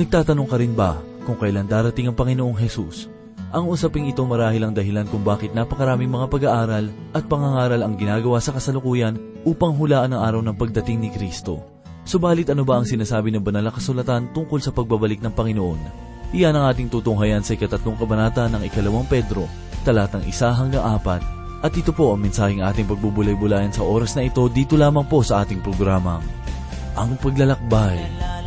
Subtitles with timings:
[0.00, 0.96] Nagtatanong ka rin ba
[1.28, 3.12] kung kailan darating ang Panginoong Hesus?
[3.52, 8.40] Ang usaping ito marahil ang dahilan kung bakit napakaraming mga pag-aaral at pangangaral ang ginagawa
[8.40, 11.60] sa kasalukuyan upang hulaan ang araw ng pagdating ni Kristo.
[12.08, 15.80] Subalit ano ba ang sinasabi ng banal na kasulatan tungkol sa pagbabalik ng Panginoon?
[16.32, 19.52] Iyan ang ating tutunghayan sa ikatatlong kabanata ng ikalawang Pedro,
[19.84, 21.20] talatang isa hanggang apat.
[21.60, 25.44] At ito po ang mensaheng ating pagbubulay-bulayan sa oras na ito dito lamang po sa
[25.44, 26.24] ating programang,
[26.96, 28.00] Ang Paglalakbay.
[28.00, 28.39] Lalapit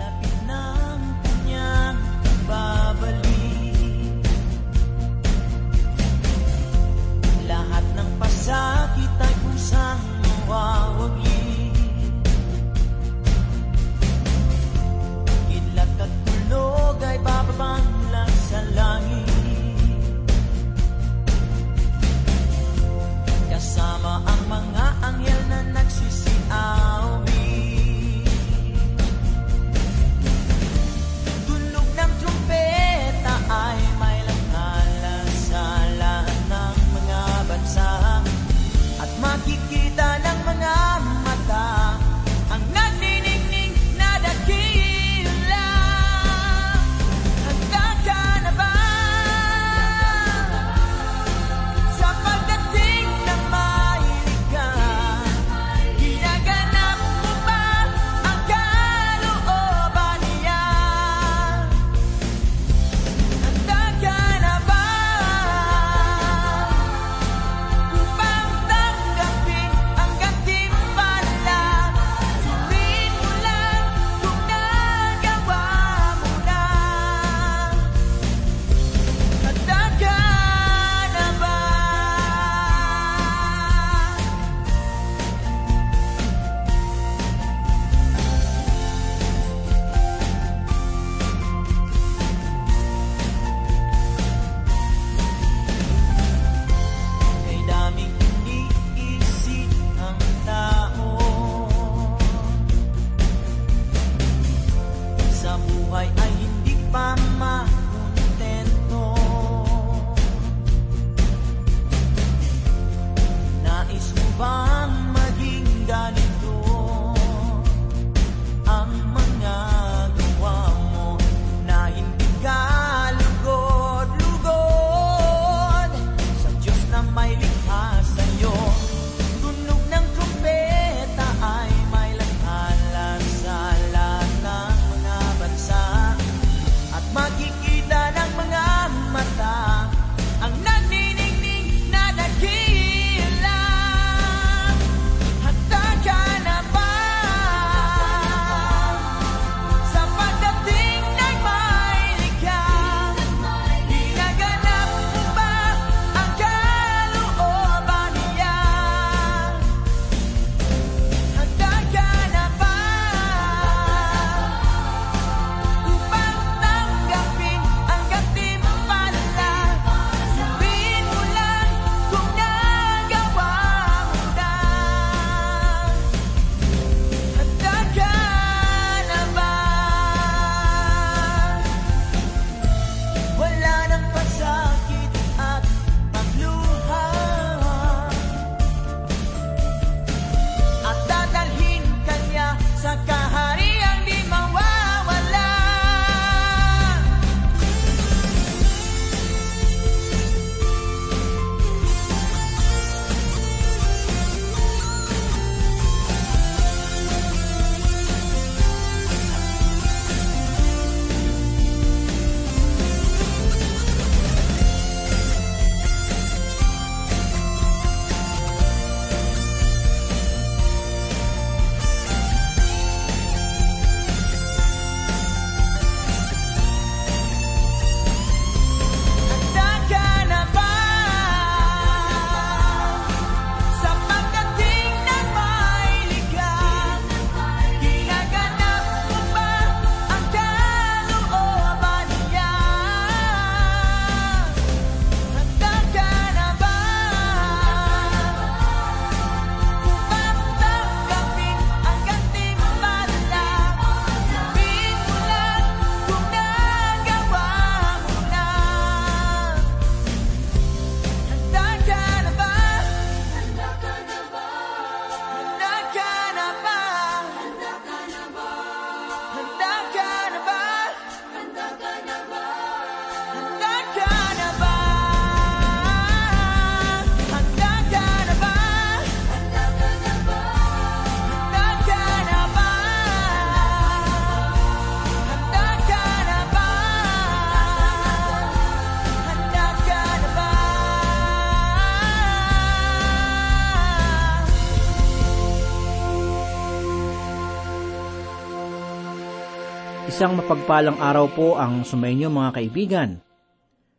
[300.04, 303.10] Isang mapagpalang araw po ang sumainyo mga kaibigan.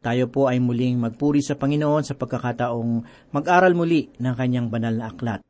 [0.04, 2.92] Tayo po ay muling magpuri sa Panginoon sa pagkakataong
[3.32, 5.40] mag-aral muli ng kanyang banal na aklat.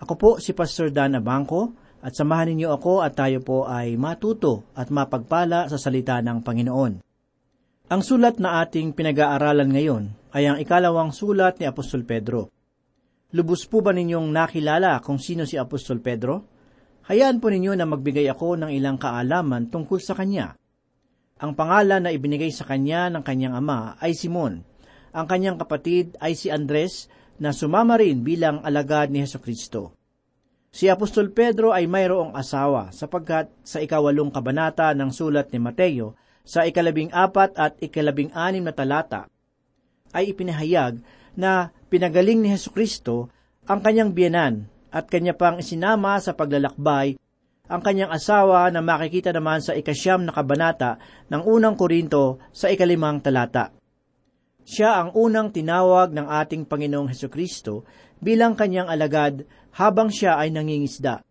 [0.00, 4.72] Ako po si Pastor Dan Abangco at samahan ninyo ako at tayo po ay matuto
[4.72, 6.92] at mapagpala sa salita ng Panginoon.
[7.92, 12.48] Ang sulat na ating pinag-aaralan ngayon ay ang ikalawang sulat ni Apostol Pedro.
[13.36, 16.55] Lubos po ba ninyong nakilala kung sino si Apostol Pedro?
[17.06, 20.58] Hayaan po ninyo na magbigay ako ng ilang kaalaman tungkol sa kanya.
[21.38, 24.66] Ang pangalan na ibinigay sa kanya ng kanyang ama ay Simon.
[25.14, 27.06] Ang kanyang kapatid ay si Andres
[27.38, 29.94] na sumama rin bilang alagad ni Heso Kristo.
[30.74, 36.66] Si Apostol Pedro ay mayroong asawa sapagkat sa ikawalong kabanata ng sulat ni Mateo sa
[36.66, 39.30] ikalabing apat at ikalabing anim na talata
[40.10, 40.98] ay ipinahayag
[41.38, 43.30] na pinagaling ni Heso Kristo
[43.62, 47.18] ang kanyang biyanan at kanya pang isinama sa paglalakbay
[47.66, 53.18] ang kanyang asawa na makikita naman sa ikasyam na kabanata ng unang Korinto sa ikalimang
[53.18, 53.74] talata.
[54.66, 57.86] Siya ang unang tinawag ng ating Panginoong Heso Kristo
[58.18, 59.46] bilang kanyang alagad
[59.78, 61.22] habang siya ay nangingisda.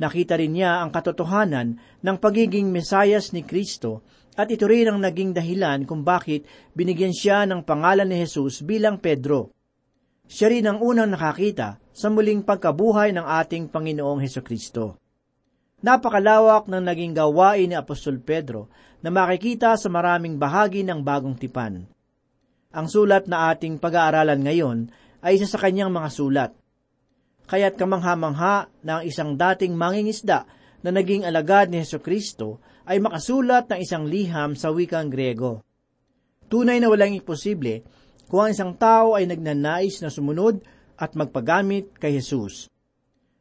[0.00, 5.36] Nakita rin niya ang katotohanan ng pagiging mesayas ni Kristo at ito rin ang naging
[5.36, 9.52] dahilan kung bakit binigyan siya ng pangalan ni Jesus bilang Pedro.
[10.24, 14.96] Siya rin ang unang nakakita sa muling pagkabuhay ng ating Panginoong Heso Kristo.
[15.84, 18.72] Napakalawak ng naging gawain ni Apostol Pedro
[19.04, 21.84] na makikita sa maraming bahagi ng bagong tipan.
[22.72, 24.78] Ang sulat na ating pag-aaralan ngayon
[25.20, 26.50] ay isa sa kanyang mga sulat.
[27.44, 30.48] Kaya't kamangha-mangha na ang isang dating mangingisda
[30.80, 35.62] na naging alagad ni Heso Kristo ay makasulat ng isang liham sa wikang Grego.
[36.48, 37.84] Tunay na walang imposible
[38.30, 40.62] kung ang isang tao ay nagnanais na sumunod
[41.02, 42.70] at magpagamit kay Jesus.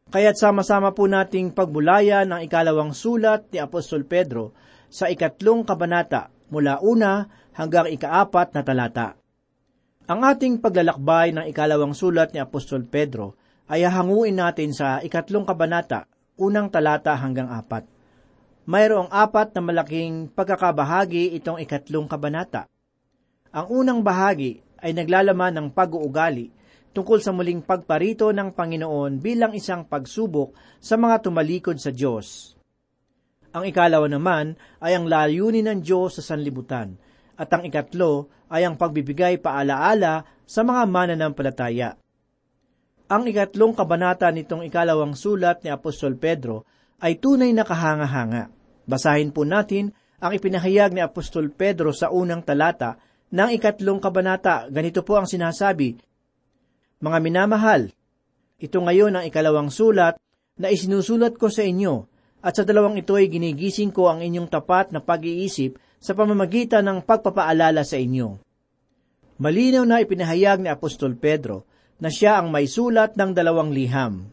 [0.10, 4.58] Kaya't sama-sama po nating pagbulaya ng ikalawang sulat ni Apostol Pedro
[4.90, 9.16] sa ikatlong kabanata mula una hanggang ikaapat na talata.
[10.10, 13.38] Ang ating paglalakbay ng ikalawang sulat ni Apostol Pedro
[13.72, 17.88] ay hahanguin natin sa ikatlong kabanata, unang talata hanggang apat.
[18.68, 22.68] Mayroong apat na malaking pagkakabahagi itong ikatlong kabanata.
[23.56, 26.52] Ang unang bahagi ay naglalaman ng pag-uugali
[26.92, 32.56] tungkol sa muling pagparito ng Panginoon bilang isang pagsubok sa mga tumalikod sa Diyos.
[33.52, 36.96] Ang ikalawa naman ay ang layunin ng Diyos sa sanlibutan,
[37.36, 41.96] at ang ikatlo ay ang pagbibigay paalaala sa mga mananampalataya.
[43.12, 46.64] Ang ikatlong kabanata nitong ikalawang sulat ni Apostol Pedro
[47.04, 48.48] ay tunay na kahanga-hanga.
[48.88, 49.92] Basahin po natin
[50.24, 52.96] ang ipinahayag ni Apostol Pedro sa unang talata
[53.32, 56.11] ng ikatlong kabanata, ganito po ang sinasabi,
[57.01, 57.89] Mga minamahal,
[58.62, 60.22] ito ngayon ang ikalawang sulat
[60.53, 62.05] na isinusulat ko sa inyo,
[62.46, 67.01] at sa dalawang ito ay ginigising ko ang inyong tapat na pag-iisip sa pamamagitan ng
[67.01, 68.38] pagpapaalala sa inyo.
[69.41, 71.65] Malinaw na ipinahayag ni Apostol Pedro
[71.98, 74.29] na siya ang may sulat ng dalawang liham.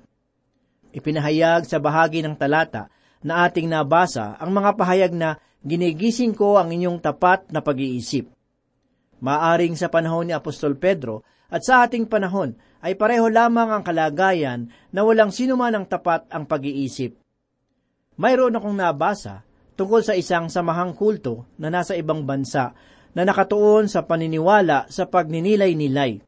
[0.92, 2.92] Ipinahayag sa bahagi ng talata
[3.24, 8.28] na ating nabasa ang mga pahayag na ginigising ko ang inyong tapat na pag-iisip.
[9.24, 12.52] Maaring sa panahon ni Apostol Pedro at sa ating panahon
[12.84, 17.16] ay pareho lamang ang kalagayan na walang sino man ang tapat ang pag-iisip.
[18.20, 19.42] Mayroon akong nabasa
[19.74, 22.76] tungkol sa isang samahang kulto na nasa ibang bansa
[23.16, 26.20] na nakatuon sa paniniwala sa pagninilay-nilay.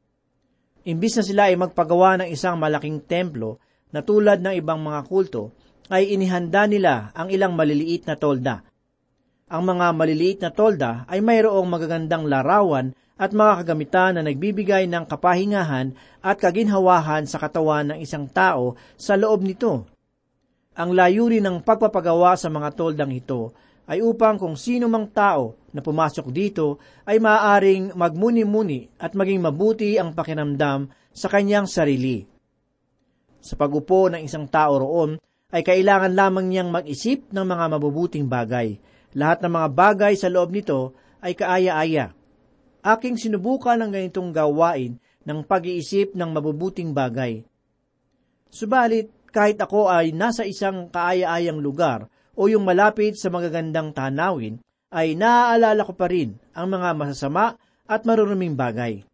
[0.89, 3.61] Imbis na sila ay magpagawa ng isang malaking templo
[3.93, 5.53] na tulad ng ibang mga kulto,
[5.91, 8.70] ay inihanda nila ang ilang maliliit na tolda
[9.51, 15.05] ang mga maliliit na tolda ay mayroong magagandang larawan at mga kagamitan na nagbibigay ng
[15.11, 15.93] kapahingahan
[16.23, 19.91] at kaginhawahan sa katawan ng isang tao sa loob nito.
[20.79, 23.51] Ang layunin ng pagpapagawa sa mga toldang ito
[23.91, 29.99] ay upang kung sino mang tao na pumasok dito ay maaaring magmuni-muni at maging mabuti
[29.99, 32.23] ang pakinamdam sa kanyang sarili.
[33.43, 35.19] Sa pagupo ng isang tao roon
[35.51, 38.79] ay kailangan lamang niyang mag-isip ng mga mabubuting bagay–
[39.17, 42.15] lahat ng mga bagay sa loob nito ay kaaya-aya.
[42.81, 47.45] Aking sinubukan ang ganitong gawain ng pag-iisip ng mabubuting bagay.
[48.49, 54.59] Subalit, kahit ako ay nasa isang kaaya-ayang lugar o yung malapit sa magagandang tanawin,
[54.91, 57.55] ay naaalala ko pa rin ang mga masasama
[57.87, 59.07] at maruruming bagay.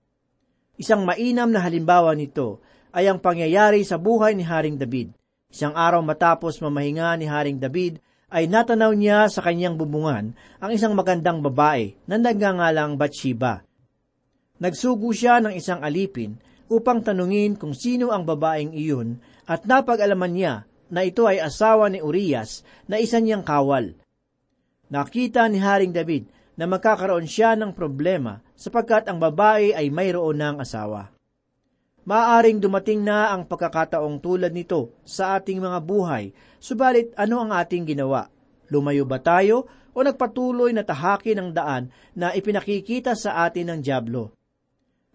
[0.81, 2.65] Isang mainam na halimbawa nito
[2.97, 5.12] ay ang pangyayari sa buhay ni Haring David.
[5.53, 10.99] Isang araw matapos mamahinga ni Haring David ay natanaw niya sa kanyang bubungan ang isang
[10.99, 13.62] magandang babae na nagngangalang Bathsheba.
[14.59, 16.35] Nagsugo siya ng isang alipin
[16.66, 20.54] upang tanungin kung sino ang babaeng iyon at napag-alaman niya
[20.90, 23.95] na ito ay asawa ni Urias na isa niyang kawal.
[24.90, 26.26] Nakita ni Haring David
[26.59, 31.15] na magkakaroon siya ng problema sapagkat ang babae ay mayroon ng asawa.
[32.07, 36.31] Maaring dumating na ang pagkakataong tulad nito sa ating mga buhay,
[36.63, 38.31] subalit ano ang ating ginawa?
[38.71, 44.31] Lumayo ba tayo o nagpatuloy na tahakin ang daan na ipinakikita sa atin ng Diablo?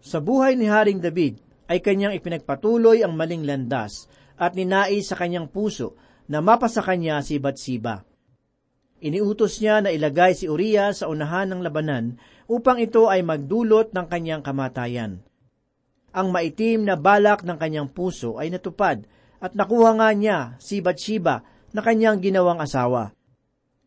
[0.04, 4.04] Sa buhay ni Haring David ay kanyang ipinagpatuloy ang maling landas
[4.36, 5.96] at ninais sa kanyang puso
[6.28, 8.04] na mapasa kanya si Batsiba.
[9.00, 12.20] Iniutos niya na ilagay si Uriah sa unahan ng labanan
[12.52, 15.24] upang ito ay magdulot ng kanyang kamatayan
[16.12, 19.04] ang maitim na balak ng kanyang puso ay natupad
[19.42, 21.42] at nakuha nga niya si Bathsheba
[21.72, 23.16] na kanyang ginawang asawa.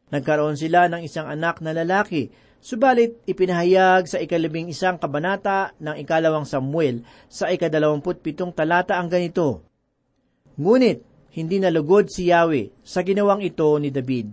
[0.09, 6.49] Nagkaroon sila ng isang anak na lalaki, subalit ipinahayag sa ikalabing isang kabanata ng ikalawang
[6.49, 9.65] Samuel sa ikadalawamput pitong talata ang ganito.
[10.57, 11.05] Ngunit,
[11.35, 14.31] hindi nalugod si Yahweh sa ginawang ito ni David.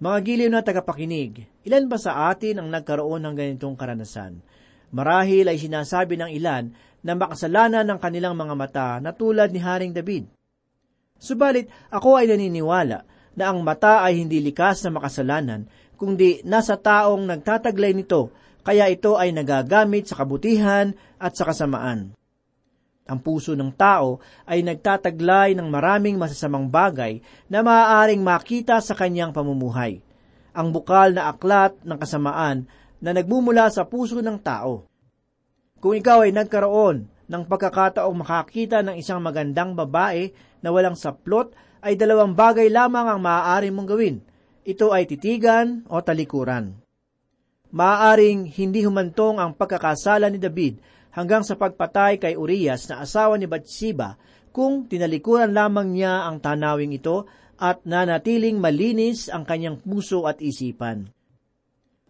[0.00, 4.40] Mga giliw na tagapakinig, ilan ba sa atin ang nagkaroon ng ganitong karanasan?
[4.90, 9.94] Marahil ay sinasabi ng ilan na makasalanan ng kanilang mga mata na tulad ni Haring
[9.94, 10.26] David.
[11.20, 13.06] Subalit ako ay naniniwala
[13.38, 18.34] na ang mata ay hindi likas na makasalanan, kundi nasa taong nagtataglay nito,
[18.66, 22.12] kaya ito ay nagagamit sa kabutihan at sa kasamaan.
[23.10, 27.18] Ang puso ng tao ay nagtataglay ng maraming masasamang bagay
[27.50, 29.98] na maaaring makita sa kanyang pamumuhay.
[30.54, 32.70] Ang bukal na aklat ng kasamaan
[33.00, 34.86] na nagmumula sa puso ng tao.
[35.80, 40.30] Kung ikaw ay nagkaroon ng pagkakataong makakita ng isang magandang babae
[40.60, 44.16] na walang saplot, ay dalawang bagay lamang ang maaari mong gawin.
[44.68, 46.76] Ito ay titigan o talikuran.
[47.72, 50.84] Maaaring hindi humantong ang pagkakasala ni David
[51.16, 56.92] hanggang sa pagpatay kay Urias na asawa ni Bathsheba kung tinalikuran lamang niya ang tanawing
[56.92, 57.24] ito
[57.56, 61.08] at nanatiling malinis ang kanyang puso at isipan.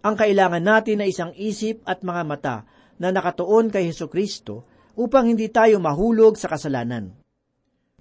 [0.01, 2.57] Ang kailangan natin ay isang isip at mga mata
[2.97, 4.65] na nakatuon kay Heso Kristo
[4.97, 7.21] upang hindi tayo mahulog sa kasalanan.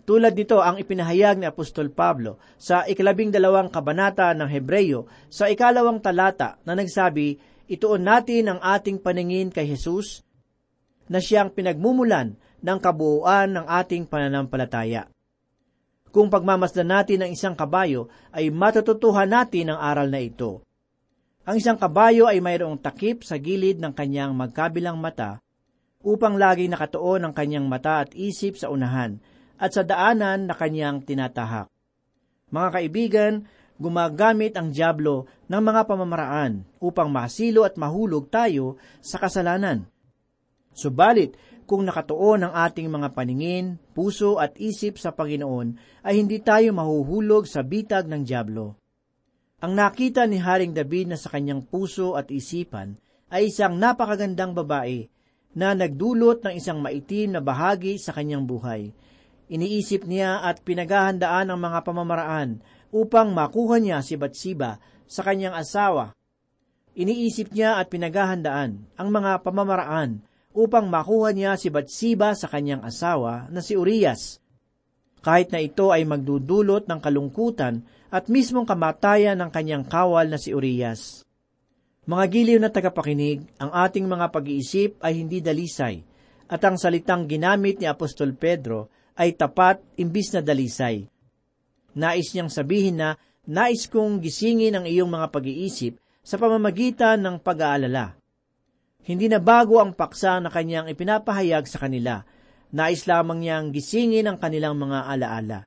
[0.07, 6.01] Tulad nito ang ipinahayag ni Apostol Pablo sa ikalabing dalawang kabanata ng Hebreyo sa ikalawang
[6.01, 7.37] talata na nagsabi,
[7.69, 10.25] Ituon natin ang ating paningin kay Jesus
[11.05, 12.33] na siyang pinagmumulan
[12.65, 15.05] ng kabuuan ng ating pananampalataya.
[16.09, 20.65] Kung pagmamasdan natin ang isang kabayo, ay matututuhan natin ang aral na ito.
[21.49, 25.41] Ang isang kabayo ay mayroong takip sa gilid ng kanyang magkabilang mata
[26.05, 29.17] upang laging nakatuon ang kanyang mata at isip sa unahan
[29.57, 31.65] at sa daanan na kanyang tinatahak.
[32.53, 33.33] Mga kaibigan,
[33.81, 39.89] gumagamit ang Diablo ng mga pamamaraan upang masilo at mahulog tayo sa kasalanan.
[40.77, 41.33] Subalit,
[41.65, 47.49] kung nakatuon ang ating mga paningin, puso at isip sa Panginoon, ay hindi tayo mahuhulog
[47.49, 48.77] sa bitag ng Diablo.
[49.59, 52.95] Ang nakita ni Haring David na sa kanyang puso at isipan
[53.27, 55.11] ay isang napakagandang babae
[55.51, 58.95] na nagdulot ng isang maitim na bahagi sa kanyang buhay.
[59.51, 62.49] Iniisip niya at pinaghahandaan ang mga pamamaraan
[62.95, 66.15] upang makuha niya si Batsiba sa kanyang asawa.
[66.95, 70.23] Iniisip niya at pinaghahandaan ang mga pamamaraan
[70.55, 74.39] upang makuha niya si Batsiba sa kanyang asawa na si Urias.
[75.19, 80.55] Kahit na ito ay magdudulot ng kalungkutan at mismong kamatayan ng kanyang kawal na si
[80.55, 81.27] Urias.
[82.09, 86.01] Mga giliw na tagapakinig, ang ating mga pag-iisip ay hindi dalisay,
[86.49, 91.05] at ang salitang ginamit ni Apostol Pedro ay tapat imbis na dalisay.
[91.93, 93.13] Nais niyang sabihin na
[93.45, 98.17] nais kong gisingin ang iyong mga pag-iisip sa pamamagitan ng pag-aalala.
[99.05, 102.25] Hindi na bago ang paksa na kanyang ipinapahayag sa kanila.
[102.69, 105.59] Nais lamang niyang gisingin ang kanilang mga alaala.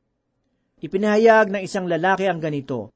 [0.83, 2.95] Ipinahayag ng isang lalaki ang ganito,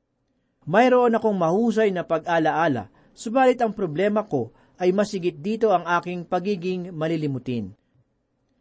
[0.66, 4.50] Mayroon akong mahusay na pag-alaala, subalit ang problema ko
[4.82, 7.70] ay masigit dito ang aking pagiging malilimutin.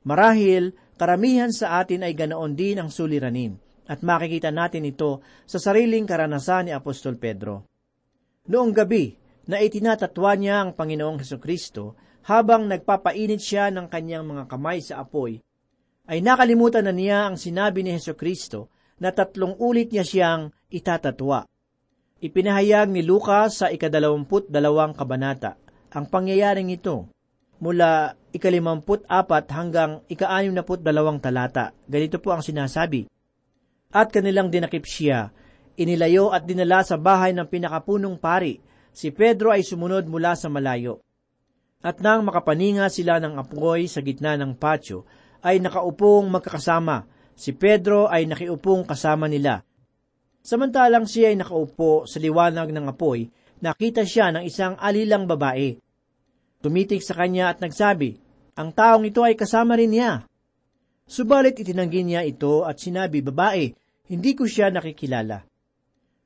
[0.06, 3.58] Marahil, karamihan sa atin ay ganoon din ang suliranin,
[3.90, 7.66] at makikita natin ito sa sariling karanasan ni Apostol Pedro.
[8.46, 9.18] Noong gabi,
[9.50, 15.06] na itinatatwa niya ang Panginoong Heso Kristo habang nagpapainit siya ng kanyang mga kamay sa
[15.06, 15.42] apoy,
[16.10, 21.46] ay nakalimutan na niya ang sinabi ni Heso Kristo na tatlong ulit niya siyang itatatwa.
[22.22, 25.62] Ipinahayag ni Lucas sa ikadalawamput dalawang kabanata
[25.96, 27.08] ang pangyayaring ito
[27.64, 31.72] mula ikalimamput apat hanggang ikaanim na dalawang talata.
[31.88, 33.08] Ganito po ang sinasabi.
[33.96, 35.32] At kanilang dinakip siya,
[35.80, 38.60] inilayo at dinala sa bahay ng pinakapunong pari.
[38.92, 41.05] Si Pedro ay sumunod mula sa malayo.
[41.86, 45.06] At nang makapaninga sila ng apoy sa gitna ng patio,
[45.46, 49.60] ay nakaupong magkakasama Si Pedro ay nakiupong kasama nila.
[50.40, 53.28] Samantalang siya ay nakaupo sa liwanag ng apoy,
[53.60, 55.76] nakita siya ng isang alilang babae.
[56.64, 58.16] Tumitik sa kanya at nagsabi,
[58.56, 60.24] ang taong ito ay kasama rin niya.
[61.06, 63.76] Subalit itinanggi niya ito at sinabi, babae,
[64.08, 65.44] hindi ko siya nakikilala.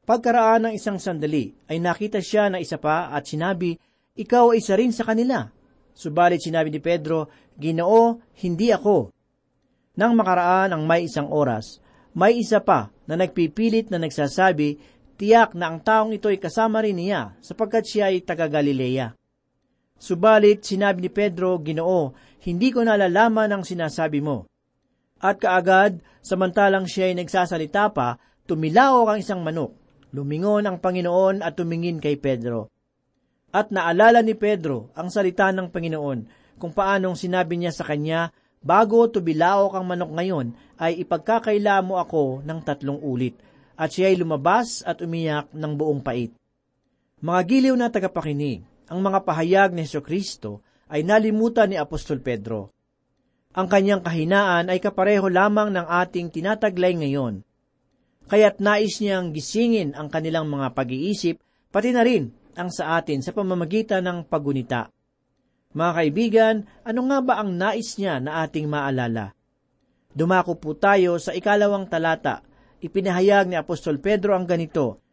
[0.06, 3.76] Pagkaraan ng isang sandali, ay nakita siya na isa pa at sinabi,
[4.20, 5.48] ikaw ay isa rin sa kanila.
[5.96, 9.16] Subalit sinabi ni Pedro, Ginoo, hindi ako.
[9.96, 11.80] Nang makaraan ang may isang oras,
[12.16, 14.80] may isa pa na nagpipilit na nagsasabi,
[15.20, 19.16] tiyak na ang taong ito ay kasama rin niya sapagkat siya ay taga Galilea.
[20.00, 22.16] Subalit sinabi ni Pedro, Ginoo,
[22.48, 24.48] hindi ko nalalaman ang sinasabi mo.
[25.20, 28.16] At kaagad, samantalang siya ay nagsasalita pa,
[28.48, 29.76] tumilaok ang isang manok.
[30.16, 32.79] Lumingon ang Panginoon at tumingin kay Pedro.
[33.50, 36.20] At naalala ni Pedro ang salita ng Panginoon
[36.62, 38.30] kung paanong sinabi niya sa kanya,
[38.60, 43.40] Bago tubilaok ang manok ngayon, ay ipagkakaila mo ako ng tatlong ulit.
[43.80, 46.36] At siya ay lumabas at umiyak ng buong pait.
[47.24, 50.60] Mga giliw na tagapakinig, ang mga pahayag ni Yeso Kristo
[50.92, 52.76] ay nalimutan ni Apostol Pedro.
[53.56, 57.40] Ang kanyang kahinaan ay kapareho lamang ng ating tinataglay ngayon.
[58.28, 61.40] Kaya't nais niyang gisingin ang kanilang mga pag-iisip,
[61.72, 64.90] pati na rin ang sa atin sa pamamagitan ng pagunita.
[65.70, 69.38] Mga kaibigan, ano nga ba ang nais niya na ating maalala?
[70.10, 72.42] Dumako po tayo sa ikalawang talata.
[72.82, 75.04] Ipinahayag ni Apostol Pedro ang ganito,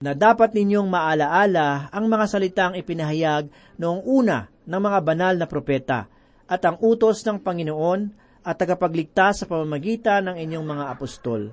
[0.00, 6.08] na dapat ninyong maalaala ang mga salitang ipinahayag noong una ng mga banal na propeta
[6.48, 8.00] at ang utos ng Panginoon
[8.40, 11.52] at tagapagligtas sa pamamagitan ng inyong mga apostol.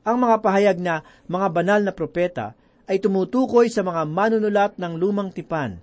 [0.00, 2.56] Ang mga pahayag na mga banal na propeta
[2.90, 5.78] ay tumutukoy sa mga manunulat ng lumang tipan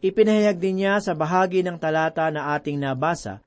[0.00, 3.44] Ipinahayag din niya sa bahagi ng talata na ating nabasa,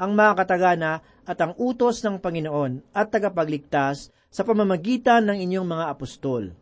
[0.00, 5.84] ang mga katagana at ang utos ng Panginoon at tagapagligtas sa pamamagitan ng inyong mga
[5.92, 6.56] apostol.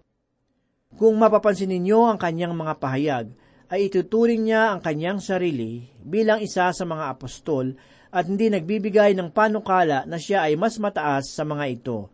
[0.99, 3.27] Kung mapapansin ninyo ang kanyang mga pahayag,
[3.71, 7.79] ay ituturing niya ang kanyang sarili bilang isa sa mga apostol
[8.11, 12.11] at hindi nagbibigay ng panukala na siya ay mas mataas sa mga ito.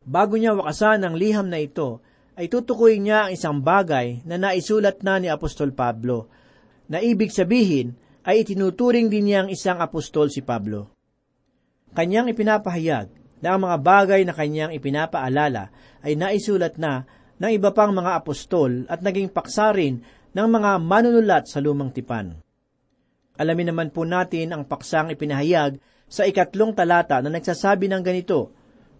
[0.00, 2.00] Bago niya wakasan ang liham na ito,
[2.36, 6.28] ay tutukoy niya ang isang bagay na naisulat na ni Apostol Pablo,
[6.86, 7.96] na ibig sabihin
[8.28, 10.92] ay itinuturing din niyang isang apostol si Pablo.
[11.96, 13.08] Kanyang ipinapahayag
[13.40, 15.72] na ang mga bagay na kanyang ipinapaalala
[16.04, 17.08] ay naisulat na
[17.40, 20.04] ng iba pang mga apostol at naging paksa rin
[20.36, 22.36] ng mga manunulat sa lumang tipan.
[23.36, 28.52] Alamin naman po natin ang paksang ipinahayag sa ikatlong talata na nagsasabi ng ganito,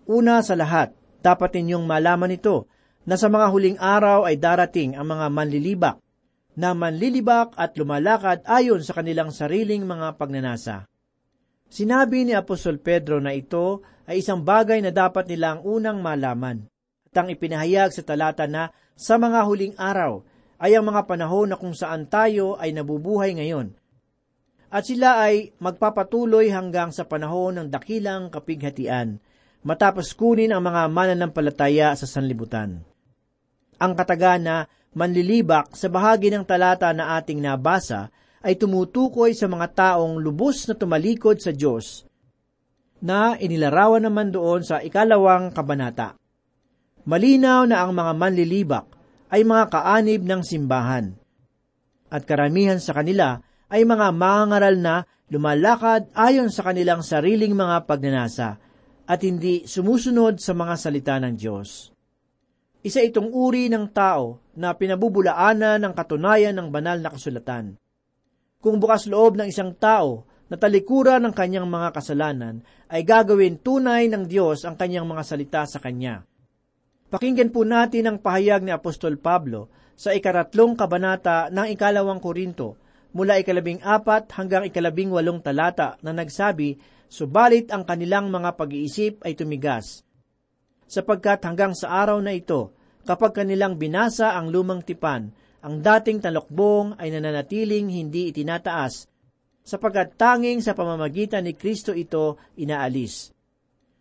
[0.07, 2.71] Una sa lahat, dapat ninyong malaman ito
[3.07, 5.97] na sa mga huling araw ay darating ang mga manlilibak,
[6.59, 10.91] na manlilibak at lumalakad ayon sa kanilang sariling mga pagnanasa.
[11.71, 16.67] Sinabi ni Apostol Pedro na ito ay isang bagay na dapat nilang unang malaman.
[17.11, 20.23] At ang ipinahayag sa talata na sa mga huling araw
[20.63, 23.77] ay ang mga panahon na kung saan tayo ay nabubuhay ngayon.
[24.67, 29.23] At sila ay magpapatuloy hanggang sa panahon ng dakilang kapighatian,
[29.63, 32.83] matapos kunin ang mga mananampalataya sa sanlibutan.
[33.77, 34.65] Ang katagana
[34.97, 38.09] manlilibak sa bahagi ng talata na ating nabasa
[38.41, 42.07] ay tumutukoy sa mga taong lubos na tumalikod sa Diyos
[43.03, 46.17] na inilarawan naman doon sa ikalawang kabanata.
[47.05, 48.87] Malinaw na ang mga manlilibak
[49.29, 51.13] ay mga kaanib ng simbahan.
[52.09, 58.59] At karamihan sa kanila ay mga mangaral na lumalakad ayon sa kanilang sariling mga pagnanasa
[59.07, 61.96] at hindi sumusunod sa mga salita ng Diyos.
[62.87, 67.75] Isa itong uri ng tao na pinabubulaanan ng katunayan ng banal na kasulatan.
[68.63, 74.07] Kung bukas loob ng isang tao na talikuran ng kanyang mga kasalanan, ay gagawin tunay
[74.07, 76.23] ng Diyos ang kanyang mga salita sa kanya.
[77.11, 79.67] Pakinggan po natin ang pahayag ni Apostol Pablo
[79.99, 82.79] sa ikaratlong kabanata ng ikalawang Korinto,
[83.19, 86.79] mula ikalabing apat hanggang ikalabing walong talata na nagsabi,
[87.11, 90.07] Subalit ang kanilang mga pag-iisip ay tumigas,
[90.87, 92.76] sapagkat hanggang sa araw na ito,
[93.07, 95.31] kapag kanilang binasa ang lumang tipan,
[95.63, 99.07] ang dating talokbong ay nananatiling hindi itinataas,
[99.67, 103.31] sapagkat tanging sa pamamagitan ni Kristo ito inaalis.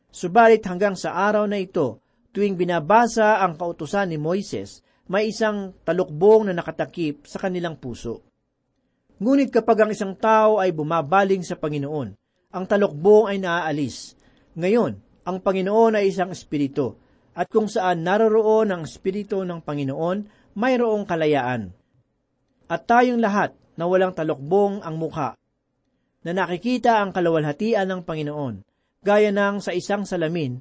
[0.10, 2.02] Subalit hanggang sa araw na ito,
[2.34, 8.26] tuwing binabasa ang kautusan ni Moises, may isang talukbong na nakatakip sa kanilang puso.
[9.22, 12.10] Ngunit kapag ang isang tao ay bumabaling sa Panginoon,
[12.52, 14.18] ang talukbong ay naaalis.
[14.58, 17.00] Ngayon, ang Panginoon ay isang espiritu,
[17.36, 20.18] at kung saan naroroon ang Espiritu ng Panginoon,
[20.56, 21.76] mayroong kalayaan.
[22.72, 25.36] At tayong lahat na walang talokbong ang mukha,
[26.26, 28.64] na nakikita ang kalawalhatian ng Panginoon,
[29.06, 30.58] gaya ng sa isang salamin,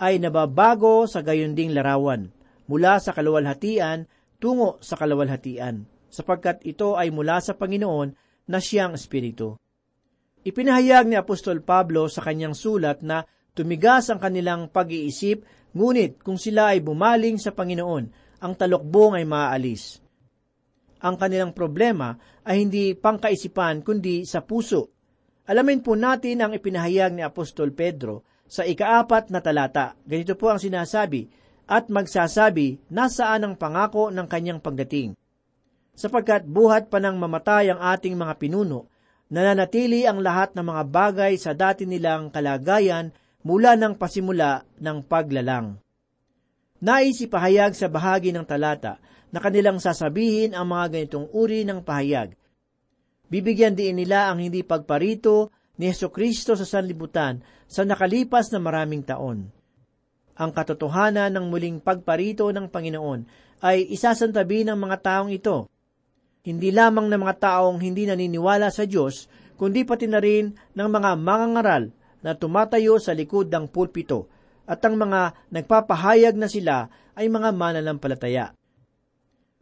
[0.00, 2.32] ay nababago sa gayunding larawan,
[2.70, 4.08] mula sa kaluwalhatian
[4.40, 8.16] tungo sa kaluwalhatian, sapagkat ito ay mula sa Panginoon
[8.48, 9.58] na siyang Espiritu.
[10.42, 13.22] Ipinahayag ni Apostol Pablo sa kanyang sulat na
[13.54, 18.04] tumigas ang kanilang pag-iisip, ngunit kung sila ay bumaling sa Panginoon,
[18.42, 20.02] ang talokbong ay maaalis.
[21.02, 22.14] Ang kanilang problema
[22.46, 24.94] ay hindi pangkaisipan kundi sa puso.
[25.50, 29.98] Alamin po natin ang ipinahayag ni Apostol Pedro sa ikaapat na talata.
[30.06, 31.26] Ganito po ang sinasabi,
[31.66, 35.16] at magsasabi nasaan ang pangako ng kanyang pagdating.
[35.96, 38.92] Sapagkat buhat pa ng mamatay ang ating mga pinuno,
[39.32, 45.78] nananatili ang lahat ng mga bagay sa dati nilang kalagayan mula ng pasimula ng paglalang.
[46.82, 48.98] Nais ipahayag sa bahagi ng talata
[49.30, 52.34] na kanilang sasabihin ang mga ganitong uri ng pahayag.
[53.30, 59.06] Bibigyan din nila ang hindi pagparito ni Yeso Kristo sa sanlibutan sa nakalipas na maraming
[59.06, 59.48] taon.
[60.36, 63.20] Ang katotohanan ng muling pagparito ng Panginoon
[63.62, 65.70] ay isasantabi ng mga taong ito
[66.42, 71.14] hindi lamang ng mga taong hindi naniniwala sa Diyos, kundi pati na rin ng mga
[71.14, 74.30] mangangaral na tumatayo sa likod ng pulpito
[74.64, 76.86] at ang mga nagpapahayag na sila
[77.18, 78.54] ay mga mananampalataya.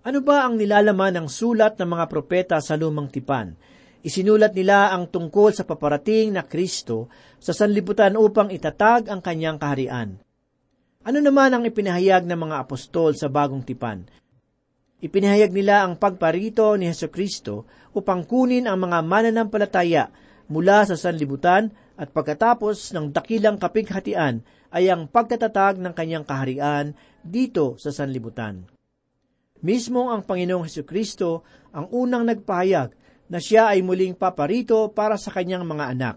[0.01, 3.53] Ano ba ang nilalaman ng sulat ng mga propeta sa lumang tipan?
[4.01, 10.16] Isinulat nila ang tungkol sa paparating na Kristo sa sanlibutan upang itatag ang kanyang kaharian.
[11.05, 14.09] Ano naman ang ipinahayag ng mga apostol sa bagong tipan?
[15.01, 20.12] Ipinahayag nila ang pagparito ni Heso Kristo upang kunin ang mga mananampalataya
[20.49, 24.40] mula sa sanlibutan at pagkatapos ng dakilang kapighatian
[24.72, 28.64] ay ang pagtatatag ng kanyang kaharian dito sa sanlibutan.
[29.60, 31.44] Mismo ang Panginoong Heso Kristo
[31.76, 32.96] ang unang nagpahayag
[33.28, 36.16] na siya ay muling paparito para sa kanyang mga anak.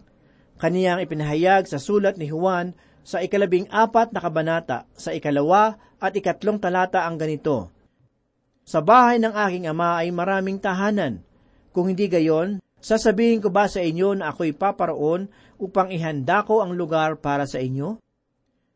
[0.55, 2.71] Kaniyang ipinahayag sa sulat ni Juan
[3.03, 7.67] sa ikalabing apat na kabanata sa ikalawa at ikatlong talata ang ganito,
[8.63, 11.19] sa bahay ng aking ama ay maraming tahanan.
[11.75, 16.75] Kung hindi gayon, sasabihin ko ba sa inyo na ako'y paparoon upang ihanda ko ang
[16.75, 18.03] lugar para sa inyo?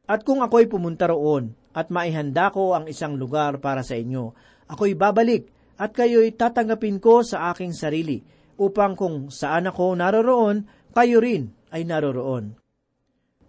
[0.07, 4.31] At kung ako'y pumunta roon at maihanda ko ang isang lugar para sa inyo,
[4.71, 8.23] ako'y babalik at kayo'y tatanggapin ko sa aking sarili,
[8.57, 10.65] upang kung saan ako naroroon,
[10.95, 12.57] kayo rin ay naroroon.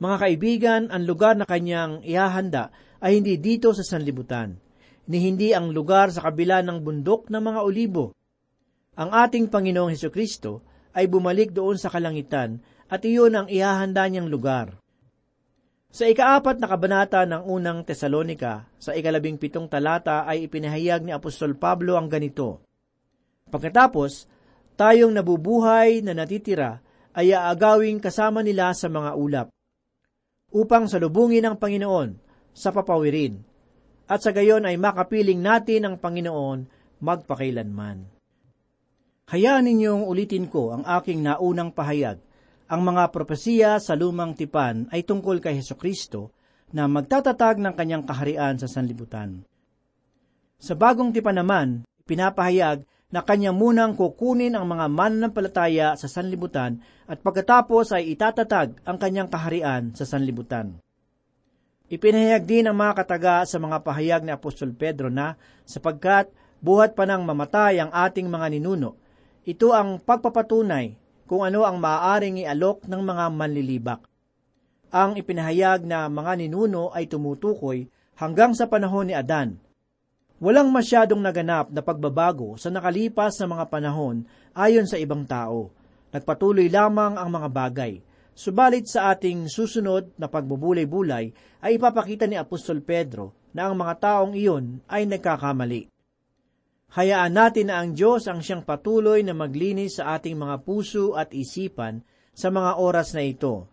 [0.03, 2.69] Mga kaibigan, ang lugar na kanyang ihahanda
[3.01, 4.61] ay hindi dito sa sanlibutan
[5.09, 8.13] ni hindi ang lugar sa kabila ng bundok ng mga olibo.
[8.99, 12.59] Ang ating Panginoong Heso Kristo ay bumalik doon sa kalangitan
[12.91, 14.75] at iyon ang ihahanda niyang lugar.
[15.89, 21.55] Sa ikaapat na kabanata ng unang Tesalonika, sa ikalabing pitong talata ay ipinahayag ni Apostol
[21.55, 22.67] Pablo ang ganito,
[23.49, 24.27] Pagkatapos,
[24.75, 26.83] tayong nabubuhay na natitira
[27.15, 29.49] ay aagawing kasama nila sa mga ulap,
[30.51, 32.19] upang salubungin ang Panginoon
[32.51, 33.39] sa papawirin
[34.11, 36.67] at sa gayon ay makapiling natin ang Panginoon
[36.99, 38.18] magpakailanman.
[39.29, 42.17] Hayaan ninyong ulitin ko ang aking naunang pahayag.
[42.73, 46.33] Ang mga propesiya sa lumang tipan ay tungkol kay Heso Kristo
[46.73, 49.45] na magtatatag ng kanyang kaharian sa sanlibutan.
[50.57, 57.21] Sa bagong tipan naman, pinapahayag na kanya munang kukunin ang mga mananampalataya sa sanlibutan at
[57.21, 60.81] pagkatapos ay itatatag ang kanyang kaharian sa sanlibutan.
[61.89, 65.37] Ipinahayag din ang mga kataga sa mga pahayag ni Apostol Pedro na
[65.69, 69.08] sapagkat buhat pa nang mamatay ang ating mga ninuno,
[69.49, 70.93] ito ang pagpapatunay
[71.25, 74.01] kung ano ang maaaring ialok ng mga manlilibak.
[74.93, 77.89] Ang ipinahayag na mga ninuno ay tumutukoy
[78.21, 79.57] hanggang sa panahon ni Adan.
[80.37, 85.73] Walang masyadong naganap na pagbabago sa nakalipas na mga panahon ayon sa ibang tao.
[86.13, 87.93] Nagpatuloy lamang ang mga bagay–
[88.39, 94.31] Subalit sa ating susunod na pagbubulay-bulay ay ipapakita ni Apostol Pedro na ang mga taong
[94.39, 95.91] iyon ay nagkakamali.
[96.89, 101.37] Hayaan natin na ang Diyos ang siyang patuloy na maglinis sa ating mga puso at
[101.37, 102.01] isipan
[102.33, 103.69] sa mga oras na ito.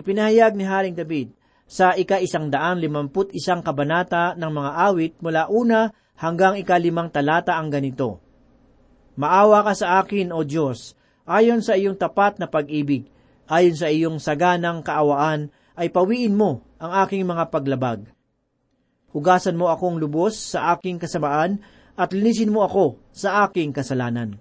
[0.00, 1.36] Ipinahayag ni Haring David
[1.68, 7.68] sa ika-isang daan limamput isang kabanata ng mga awit mula una hanggang ikalimang talata ang
[7.68, 8.18] ganito.
[9.20, 10.96] Maawa ka sa akin, O Diyos,
[11.28, 13.12] ayon sa iyong tapat na pag-ibig,
[13.44, 18.08] ayon sa iyong saganang kaawaan, ay pawiin mo ang aking mga paglabag.
[19.12, 21.60] Hugasan mo akong lubos sa aking kasamaan
[22.00, 24.40] at linisin mo ako sa aking kasalanan.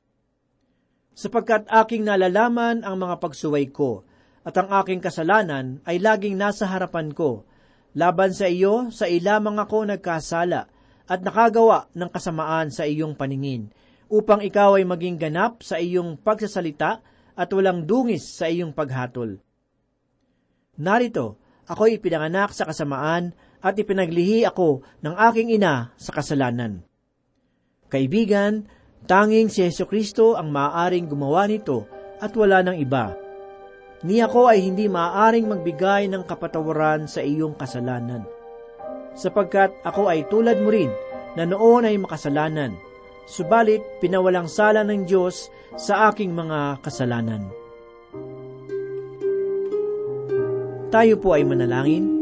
[1.12, 4.08] Sapagkat aking nalalaman ang mga pagsuway ko,
[4.48, 7.44] at ang aking kasalanan ay laging nasa harapan ko.
[8.00, 10.72] Laban sa iyo, sa ilamang ako nagkasala,
[11.04, 13.68] at nakagawa ng kasamaan sa iyong paningin,
[14.08, 17.04] upang ikaw ay maging ganap sa iyong pagsasalita
[17.36, 19.44] at walang dungis sa iyong paghatol.
[20.80, 21.36] Narito,
[21.68, 26.89] ako'y ipinanganak sa kasamaan at ipinaglihi ako ng aking ina sa kasalanan.
[27.90, 28.70] Kaibigan,
[29.10, 31.90] tanging si Yesu Kristo ang maaaring gumawa nito
[32.22, 33.18] at wala ng iba.
[34.06, 38.24] Ni ako ay hindi maaaring magbigay ng kapatawaran sa iyong kasalanan.
[39.18, 40.94] Sapagkat ako ay tulad mo rin
[41.34, 42.78] na noon ay makasalanan,
[43.28, 47.50] subalit pinawalang sala ng Diyos sa aking mga kasalanan.
[50.90, 52.19] Tayo po ay manalangin.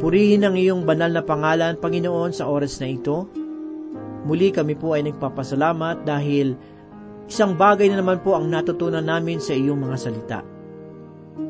[0.00, 3.28] Purihin ang iyong banal na pangalan, Panginoon, sa oras na ito.
[4.24, 6.56] Muli kami po ay nagpapasalamat dahil
[7.28, 10.40] isang bagay na naman po ang natutunan namin sa iyong mga salita.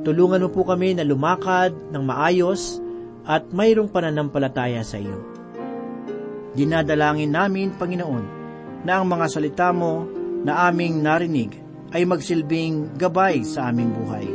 [0.03, 2.83] Tulungan mo po kami na lumakad ng maayos
[3.23, 5.23] at mayroong pananampalataya sa iyo.
[6.59, 8.25] Dinadalangin namin, Panginoon,
[8.83, 10.11] na ang mga salita mo
[10.43, 11.55] na aming narinig
[11.95, 14.27] ay magsilbing gabay sa aming buhay.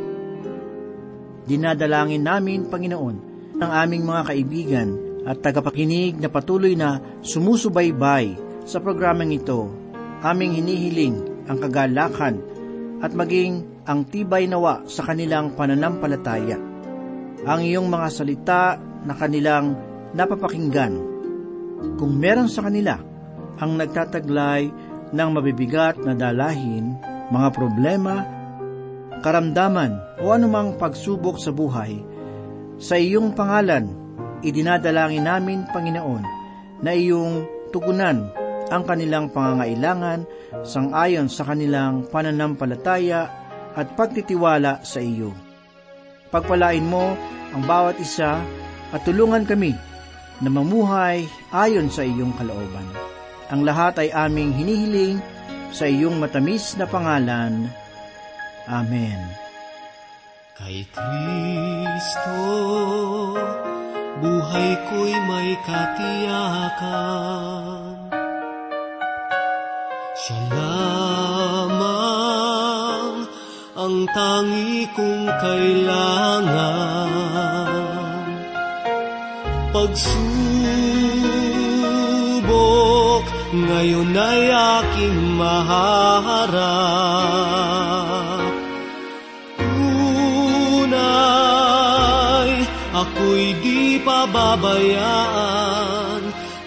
[1.52, 4.90] Dinadalangin namin, Panginoon, ng aming mga kaibigan
[5.26, 8.38] at tagapakinig na patuloy na sumusubaybay
[8.68, 9.72] sa programang ito.
[10.26, 11.16] Aming hinihiling
[11.46, 12.42] ang kagalakan
[13.00, 16.58] at maging ang tibay nawa sa kanilang pananampalataya
[17.46, 18.64] ang iyong mga salita
[19.06, 19.78] na kanilang
[20.18, 20.98] napapakinggan.
[22.02, 22.98] Kung meron sa kanila
[23.62, 24.74] ang nagtataglay
[25.14, 26.98] ng mabibigat na dalahin,
[27.30, 28.26] mga problema,
[29.22, 32.02] karamdaman o anumang pagsubok sa buhay,
[32.76, 33.88] sa iyong pangalan,
[34.44, 36.24] idinadalangin namin, Panginoon,
[36.84, 38.30] na iyong tugunan
[38.70, 40.26] ang kanilang pangangailangan
[40.66, 43.30] sangayon sa kanilang pananampalataya
[43.76, 45.36] at pagtitiwala sa iyo.
[46.34, 47.14] Pagpalain mo
[47.54, 48.42] ang bawat isa
[48.92, 49.76] at tulungan kami
[50.42, 52.88] na mamuhay ayon sa iyong kalooban.
[53.54, 55.22] Ang lahat ay aming hinihiling
[55.70, 57.70] sa iyong matamis na pangalan.
[58.66, 59.45] Amen.
[60.56, 62.48] Kay Kristo,
[64.24, 66.96] buhay ko'y may katiyakan.
[70.16, 72.08] Siya lamang
[73.76, 77.12] ang tangi kong kailangan.
[79.76, 80.16] Pagsubok,
[83.52, 86.96] ngayon ay aking maharap.
[94.26, 96.22] Pababayaan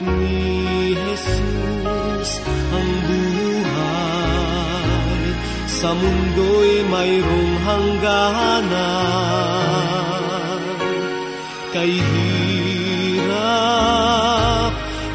[0.07, 2.38] ni Jesus
[2.71, 3.75] ang buhay.
[5.66, 8.71] Sa mundo'y mayroong hangganan.
[11.75, 13.35] Kay hirap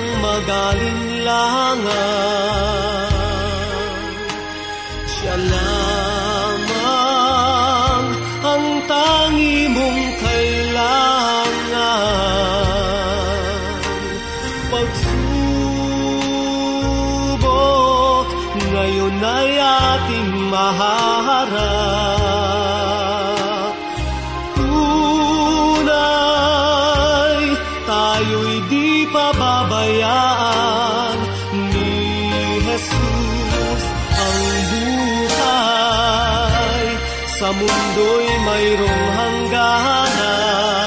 [0.03, 1.87] ka nang magalinlangan.
[5.07, 6.75] Siya lamang
[8.43, 11.51] ang tangi mong kailangan.
[14.73, 15.07] Pagsubok,
[18.73, 22.22] ngayon ay ating maharap.
[29.13, 31.17] Pababayaan
[31.69, 31.93] ni
[32.65, 34.41] Jesus ang
[34.73, 36.85] buhay
[37.37, 40.82] sa mundo'y mayroong hangganan.